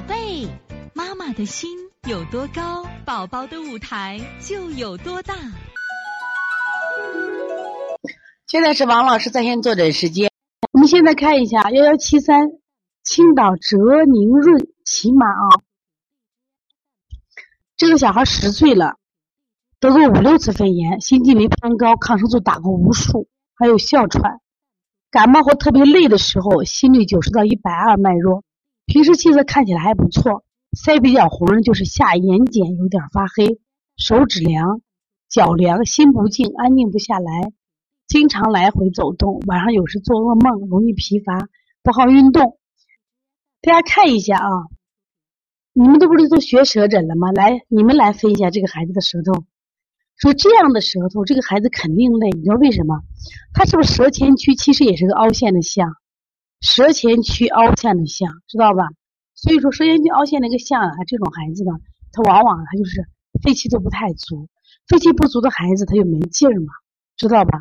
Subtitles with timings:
[0.00, 0.48] 宝贝，
[0.94, 1.68] 妈妈的心
[2.08, 5.34] 有多高，宝宝的舞台就有多大。
[8.46, 10.30] 现在是王老师在线坐诊时间。
[10.72, 12.48] 我们现在看一下幺幺七三
[13.04, 13.76] 青岛哲
[14.06, 15.60] 宁润骑马啊，
[17.76, 18.94] 这个小孩十岁了，
[19.80, 24.40] 得过五六次肺炎，心肌酶偏高，抗生素打过无数，还有哮喘，
[25.10, 28.44] 感冒或特别累的时候，心率九十到一百二脉弱。
[28.90, 33.60] 平时气色看起来还不错，腮比较红润就是下眼睑有点发黑，
[33.96, 34.80] 手指凉，
[35.28, 37.52] 脚凉，心不静，安静不下来，
[38.08, 41.38] 经常来回走动，晚上有时做噩梦，容易疲乏，
[41.84, 42.58] 不好运动。
[43.62, 44.50] 大家看一下啊，
[45.72, 47.30] 你们都不是都学舌诊了吗？
[47.30, 49.44] 来，你们来分一下这个孩子的舌头。
[50.16, 53.02] 说这样的舌头，这个孩子肯定累，你知道为什么？
[53.54, 55.94] 他是不是舌前区其实也是个凹陷的象？
[56.60, 58.84] 舌前区凹陷的象，知道吧？
[59.34, 61.72] 所以说舌前区凹陷那个象啊，这种孩子呢，
[62.12, 63.06] 他往往他就是
[63.42, 64.48] 肺气都不太足，
[64.86, 66.72] 肺气不足的孩子他就没劲儿嘛，
[67.16, 67.60] 知道吧？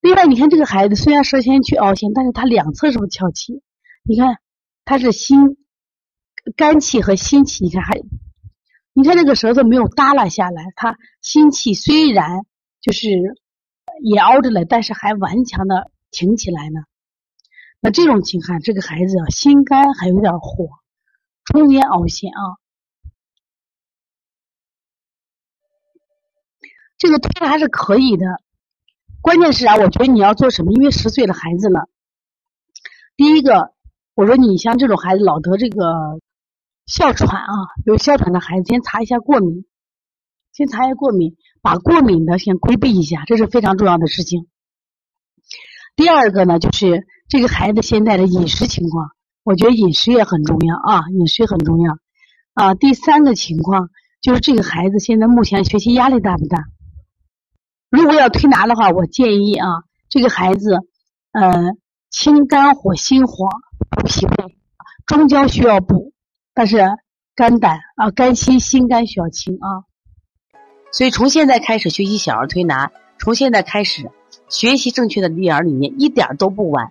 [0.00, 3.62] 另外，你看这个孩子虽然舌前区凹陷，但是他两侧是不是翘起？
[4.04, 4.36] 你看
[4.84, 5.56] 他是心
[6.54, 8.00] 肝气和心气，你看还，
[8.92, 12.46] 你看这个舌头没有耷拉下来，他心气虽然
[12.80, 13.08] 就是
[14.04, 16.82] 也凹着了，但是还顽强的挺起来呢。
[17.80, 20.68] 那这种情况，这个孩子啊，心肝还有点火，
[21.44, 22.58] 中间凹陷啊。
[26.96, 28.26] 这个推拿还是可以的，
[29.20, 30.72] 关键是啊，我觉得你要做什么？
[30.72, 31.78] 因为十岁的孩子呢，
[33.16, 33.72] 第一个，
[34.16, 36.20] 我说你像这种孩子老得这个
[36.86, 37.52] 哮喘啊，
[37.86, 39.64] 有哮喘的孩子先查一下过敏，
[40.52, 44.48] 先查一下过敏，把过敏的先规避一下，这是非常重要的事情。
[45.94, 47.06] 第二个呢，就是。
[47.28, 49.10] 这个孩子现在的饮食情况，
[49.44, 51.98] 我觉得饮食也很重要啊，饮食很重要
[52.54, 52.74] 啊。
[52.74, 53.90] 第三个情况
[54.22, 56.64] 就是这个孩子现在目前学习压力大不大？
[57.90, 59.68] 如果要推拿的话，我建议啊，
[60.08, 60.78] 这个孩子
[61.32, 61.74] 呃
[62.10, 63.48] 清肝火、心火、
[63.90, 64.56] 补脾胃，
[65.06, 66.12] 中焦需要补，
[66.54, 66.78] 但是
[67.34, 69.84] 肝胆啊肝心心肝需要清啊。
[70.92, 74.10] 所以从现在开始学习小儿推拿，从现在开始
[74.48, 76.90] 学习正确的育儿理念，一点都不晚。